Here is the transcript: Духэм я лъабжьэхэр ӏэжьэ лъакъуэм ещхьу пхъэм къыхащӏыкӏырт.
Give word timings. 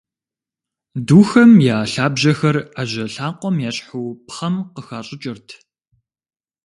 Духэм 1.07 1.51
я 1.75 1.77
лъабжьэхэр 1.91 2.57
ӏэжьэ 2.73 3.05
лъакъуэм 3.13 3.57
ещхьу 3.69 4.05
пхъэм 4.27 4.55
къыхащӏыкӏырт. 4.73 5.47